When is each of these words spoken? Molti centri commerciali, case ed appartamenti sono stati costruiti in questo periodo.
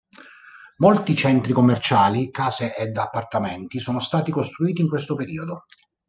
Molti 0.77 1.15
centri 1.15 1.53
commerciali, 1.53 2.31
case 2.31 2.75
ed 2.75 2.97
appartamenti 2.97 3.77
sono 3.77 3.99
stati 3.99 4.31
costruiti 4.31 4.81
in 4.81 4.89
questo 4.89 5.13
periodo. 5.13 5.65